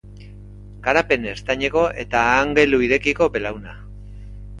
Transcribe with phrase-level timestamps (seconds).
[0.85, 3.77] Garapen ertaineko eta angelu irekiko belauna.